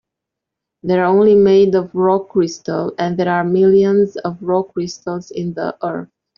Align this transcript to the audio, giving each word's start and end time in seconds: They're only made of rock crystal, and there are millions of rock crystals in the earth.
They're 0.81 1.05
only 1.05 1.35
made 1.35 1.75
of 1.75 1.93
rock 1.93 2.29
crystal, 2.29 2.95
and 2.97 3.19
there 3.19 3.29
are 3.31 3.43
millions 3.43 4.17
of 4.17 4.41
rock 4.41 4.73
crystals 4.73 5.29
in 5.29 5.53
the 5.53 5.77
earth. 5.83 6.09